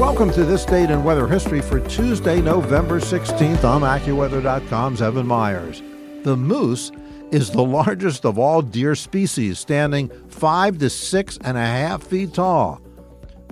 Welcome 0.00 0.30
to 0.30 0.44
this 0.44 0.64
date 0.64 0.88
in 0.88 1.04
weather 1.04 1.28
history 1.28 1.60
for 1.60 1.78
Tuesday, 1.78 2.40
November 2.40 3.00
16th. 3.00 3.62
I'm 3.64 3.82
AccuWeather.com's 3.82 5.02
Evan 5.02 5.26
Myers. 5.26 5.82
The 6.22 6.38
moose 6.38 6.90
is 7.30 7.50
the 7.50 7.62
largest 7.62 8.24
of 8.24 8.38
all 8.38 8.62
deer 8.62 8.94
species, 8.94 9.58
standing 9.58 10.08
five 10.30 10.78
to 10.78 10.88
six 10.88 11.38
and 11.44 11.58
a 11.58 11.66
half 11.66 12.02
feet 12.02 12.32
tall. 12.32 12.80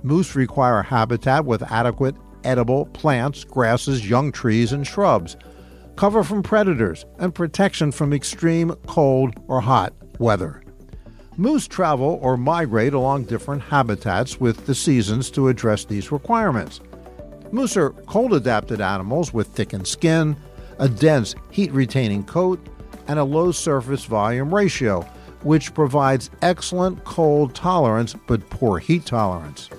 Moose 0.03 0.35
require 0.35 0.81
habitat 0.81 1.45
with 1.45 1.63
adequate 1.71 2.17
edible 2.45 2.87
plants, 2.87 3.45
grasses, 3.45 4.09
young 4.09 4.33
trees, 4.33 4.73
and 4.73 4.87
shrubs, 4.87 5.37
cover 5.97 6.25
from 6.25 6.43
predators, 6.43 7.05
and 7.19 7.35
protection 7.35 7.93
from 7.93 8.15
extreme 8.15 8.75
cold 8.87 9.35
or 9.49 9.61
hot 9.61 9.93
weather. 10.19 10.63
Moose 11.41 11.69
travel 11.69 12.19
or 12.21 12.37
migrate 12.37 12.95
along 12.95 13.23
different 13.23 13.63
habitats 13.63 14.41
with 14.41 14.67
the 14.67 14.75
seasons 14.75 15.31
to 15.31 15.47
address 15.47 15.85
these 15.85 16.11
requirements. 16.11 16.81
Moose 17.53 17.77
are 17.77 17.91
cold 17.91 18.35
adapted 18.35 18.81
animals 18.81 19.33
with 19.33 19.47
thickened 19.47 19.87
skin, 19.87 20.37
a 20.81 20.89
dense 20.89 21.37
heat 21.53 21.71
retaining 21.71 22.25
coat, 22.25 22.59
and 23.07 23.21
a 23.21 23.25
low 23.25 23.53
surface 23.53 24.05
volume 24.05 24.53
ratio, 24.53 25.03
which 25.45 25.73
provides 25.75 26.29
excellent 26.43 27.05
cold 27.05 27.55
tolerance 27.55 28.17
but 28.27 28.51
poor 28.51 28.81
heat 28.81 29.07
tolerance. 29.07 29.71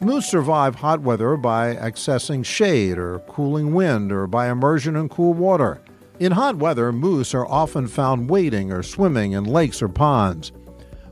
Moose 0.00 0.26
survive 0.26 0.74
hot 0.74 1.02
weather 1.02 1.36
by 1.36 1.76
accessing 1.76 2.44
shade 2.44 2.98
or 2.98 3.20
cooling 3.28 3.72
wind 3.72 4.10
or 4.10 4.26
by 4.26 4.50
immersion 4.50 4.96
in 4.96 5.08
cool 5.08 5.34
water. 5.34 5.80
In 6.18 6.32
hot 6.32 6.56
weather, 6.56 6.90
moose 6.90 7.32
are 7.32 7.46
often 7.46 7.86
found 7.86 8.28
wading 8.28 8.72
or 8.72 8.82
swimming 8.82 9.32
in 9.32 9.44
lakes 9.44 9.80
or 9.80 9.88
ponds. 9.88 10.50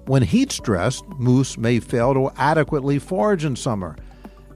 When 0.09 0.23
heat 0.23 0.51
stressed, 0.53 1.07
moose 1.19 1.59
may 1.59 1.81
fail 1.81 2.15
to 2.15 2.33
adequately 2.39 2.99
forage 2.99 3.45
in 3.45 3.57
summer 3.57 3.95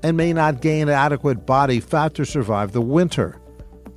and 0.03 0.17
may 0.17 0.33
not 0.33 0.62
gain 0.62 0.89
adequate 0.89 1.44
body 1.44 1.78
fat 1.78 2.14
to 2.14 2.25
survive 2.25 2.72
the 2.72 2.81
winter. 2.81 3.39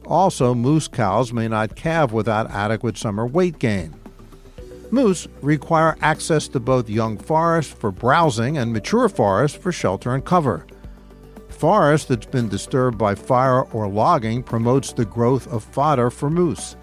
Also, 0.05 0.53
moose 0.53 0.89
cows 0.89 1.31
may 1.31 1.47
not 1.47 1.77
calve 1.77 2.11
without 2.11 2.51
adequate 2.51 2.97
summer 2.97 3.25
weight 3.25 3.57
gain. 3.57 3.95
Moose 4.91 5.29
require 5.41 5.95
access 6.01 6.49
to 6.49 6.59
both 6.59 6.89
young 6.89 7.17
forest 7.17 7.77
for 7.77 7.89
browsing 7.89 8.57
and 8.57 8.73
mature 8.73 9.07
forest 9.07 9.57
for 9.57 9.71
shelter 9.71 10.13
and 10.13 10.25
cover. 10.25 10.67
Forest 11.47 12.09
that's 12.09 12.25
been 12.25 12.49
disturbed 12.49 12.97
by 12.97 13.15
fire 13.15 13.61
or 13.71 13.87
logging 13.87 14.43
promotes 14.43 14.91
the 14.91 15.05
growth 15.05 15.47
of 15.47 15.63
fodder 15.63 16.09
for 16.09 16.29
moose. 16.29 16.75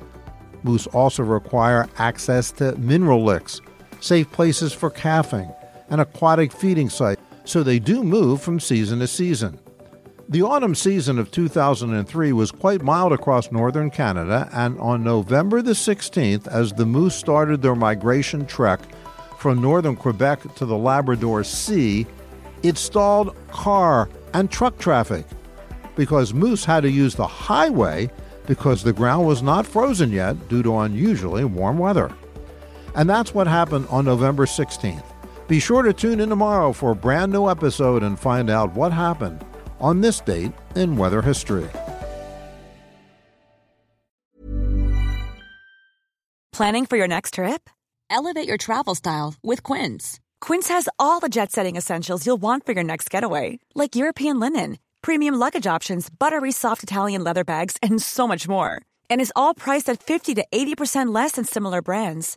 Moose 0.62 0.86
also 0.86 1.22
require 1.22 1.90
access 1.98 2.50
to 2.52 2.74
mineral 2.78 3.22
licks 3.22 3.60
safe 4.02 4.30
places 4.32 4.72
for 4.72 4.90
calving, 4.90 5.52
and 5.88 6.00
aquatic 6.00 6.52
feeding 6.52 6.90
sites, 6.90 7.22
so 7.44 7.62
they 7.62 7.78
do 7.78 8.02
move 8.02 8.42
from 8.42 8.58
season 8.58 8.98
to 8.98 9.06
season. 9.06 9.58
The 10.28 10.42
autumn 10.42 10.74
season 10.74 11.18
of 11.18 11.30
2003 11.30 12.32
was 12.32 12.50
quite 12.50 12.82
mild 12.82 13.12
across 13.12 13.52
northern 13.52 13.90
Canada, 13.90 14.48
and 14.52 14.78
on 14.80 15.04
November 15.04 15.62
the 15.62 15.72
16th, 15.72 16.48
as 16.48 16.72
the 16.72 16.86
moose 16.86 17.14
started 17.14 17.62
their 17.62 17.74
migration 17.74 18.46
trek 18.46 18.80
from 19.38 19.60
northern 19.60 19.96
Quebec 19.96 20.54
to 20.56 20.66
the 20.66 20.76
Labrador 20.76 21.44
Sea, 21.44 22.06
it 22.62 22.78
stalled 22.78 23.36
car 23.48 24.08
and 24.34 24.50
truck 24.50 24.78
traffic 24.78 25.26
because 25.96 26.32
moose 26.32 26.64
had 26.64 26.82
to 26.82 26.90
use 26.90 27.14
the 27.14 27.26
highway 27.26 28.10
because 28.46 28.82
the 28.82 28.92
ground 28.92 29.26
was 29.26 29.42
not 29.42 29.66
frozen 29.66 30.10
yet 30.10 30.48
due 30.48 30.62
to 30.62 30.78
unusually 30.78 31.44
warm 31.44 31.78
weather. 31.78 32.10
And 32.94 33.08
that's 33.08 33.34
what 33.34 33.46
happened 33.46 33.86
on 33.90 34.04
November 34.04 34.46
16th. 34.46 35.04
Be 35.48 35.60
sure 35.60 35.82
to 35.82 35.92
tune 35.92 36.20
in 36.20 36.28
tomorrow 36.28 36.72
for 36.72 36.92
a 36.92 36.96
brand 36.96 37.32
new 37.32 37.48
episode 37.48 38.02
and 38.02 38.18
find 38.18 38.50
out 38.50 38.74
what 38.74 38.92
happened 38.92 39.44
on 39.80 40.00
this 40.00 40.20
date 40.20 40.52
in 40.74 40.96
weather 40.96 41.20
history. 41.22 41.68
Planning 46.52 46.86
for 46.86 46.98
your 46.98 47.08
next 47.08 47.34
trip? 47.34 47.70
Elevate 48.10 48.46
your 48.46 48.58
travel 48.58 48.94
style 48.94 49.34
with 49.42 49.62
Quince. 49.62 50.20
Quince 50.40 50.68
has 50.68 50.88
all 50.98 51.18
the 51.18 51.30
jet 51.30 51.50
setting 51.50 51.76
essentials 51.76 52.26
you'll 52.26 52.36
want 52.40 52.66
for 52.66 52.72
your 52.72 52.84
next 52.84 53.10
getaway, 53.10 53.58
like 53.74 53.96
European 53.96 54.38
linen, 54.38 54.78
premium 55.00 55.34
luggage 55.34 55.66
options, 55.66 56.10
buttery 56.10 56.52
soft 56.52 56.82
Italian 56.82 57.24
leather 57.24 57.42
bags, 57.42 57.78
and 57.82 58.02
so 58.02 58.28
much 58.28 58.46
more. 58.46 58.82
And 59.08 59.20
is 59.20 59.32
all 59.34 59.54
priced 59.54 59.88
at 59.88 60.02
50 60.02 60.34
to 60.34 60.44
80% 60.52 61.12
less 61.12 61.32
than 61.32 61.46
similar 61.46 61.80
brands. 61.80 62.36